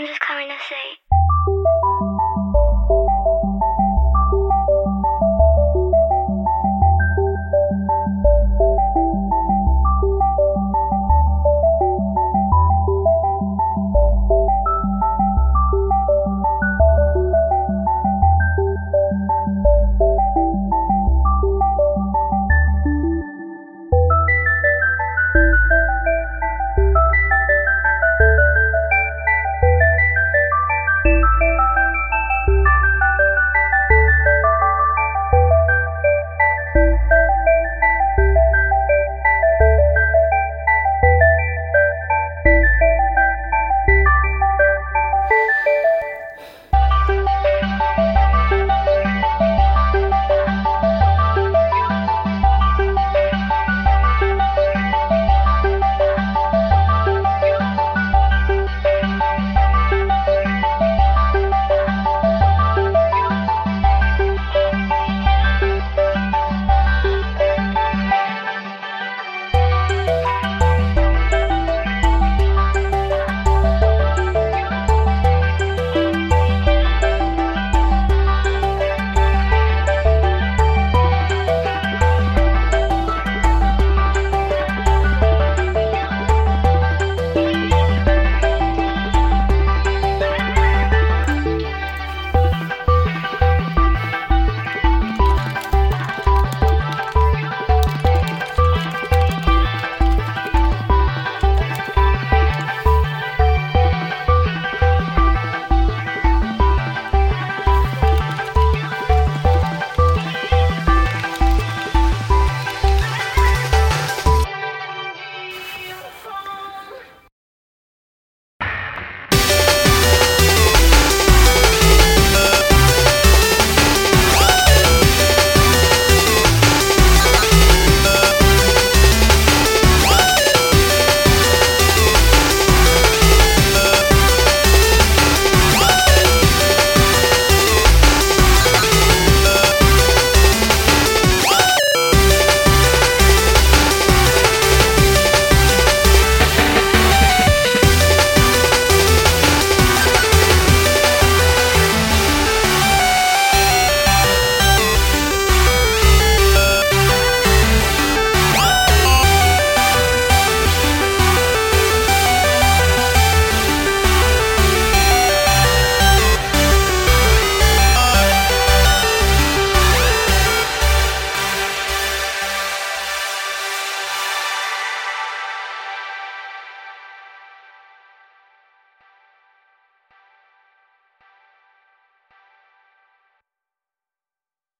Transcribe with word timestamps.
I'm 0.00 0.06
just 0.06 0.20
calling 0.20 0.48
to 0.48 0.56
say. 0.66 1.79